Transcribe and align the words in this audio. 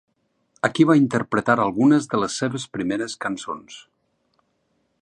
Aquí 0.69 0.85
va 0.91 0.95
interpretar 0.99 1.57
algunes 1.65 2.09
de 2.15 2.23
les 2.25 2.39
seves 2.43 2.67
primeres 2.79 3.17
cançons. 3.27 3.79